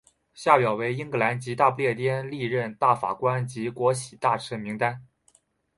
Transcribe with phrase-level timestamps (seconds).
[0.33, 5.05] 下表为英格兰及大不列颠历任大法官及国玺大臣名单。